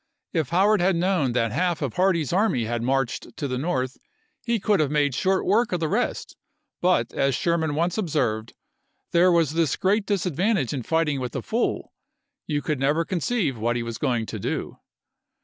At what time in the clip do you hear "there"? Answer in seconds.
9.11-9.31